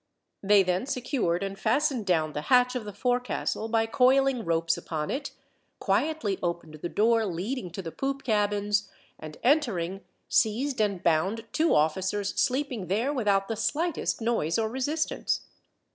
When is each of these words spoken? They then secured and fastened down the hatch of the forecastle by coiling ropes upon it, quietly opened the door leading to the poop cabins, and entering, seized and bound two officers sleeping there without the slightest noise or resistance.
They 0.41 0.63
then 0.63 0.87
secured 0.87 1.43
and 1.43 1.59
fastened 1.59 2.07
down 2.07 2.33
the 2.33 2.41
hatch 2.49 2.73
of 2.73 2.85
the 2.85 2.91
forecastle 2.91 3.67
by 3.67 3.85
coiling 3.85 4.43
ropes 4.43 4.75
upon 4.75 5.11
it, 5.11 5.29
quietly 5.77 6.39
opened 6.41 6.73
the 6.81 6.89
door 6.89 7.23
leading 7.27 7.69
to 7.69 7.83
the 7.83 7.91
poop 7.91 8.23
cabins, 8.23 8.89
and 9.19 9.37
entering, 9.43 10.01
seized 10.27 10.81
and 10.81 11.03
bound 11.03 11.45
two 11.51 11.75
officers 11.75 12.33
sleeping 12.41 12.87
there 12.87 13.13
without 13.13 13.47
the 13.47 13.55
slightest 13.55 14.21
noise 14.21 14.57
or 14.57 14.69
resistance. 14.69 15.41